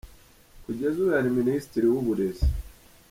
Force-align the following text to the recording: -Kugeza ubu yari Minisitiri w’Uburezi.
-Kugeza 0.63 0.95
ubu 0.99 1.11
yari 1.15 1.29
Minisitiri 1.39 1.85
w’Uburezi. 1.87 2.45